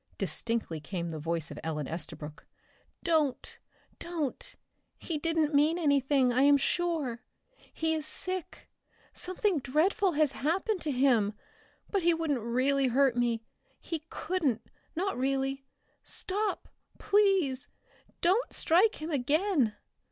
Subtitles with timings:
[0.17, 2.47] distinctly came the voice of Ellen Estabrook.
[3.03, 3.59] "Don't!
[3.99, 4.55] Don't!
[4.97, 7.21] He didn't mean anything, I am sure.
[7.71, 8.67] He is sick,
[9.13, 11.33] something dreadful has happened to him.
[11.91, 13.45] But he wouldn't really hurt me.
[13.79, 15.67] He couldn't not really.
[16.01, 17.67] Stop, please!
[18.21, 19.75] Don't strike him again!"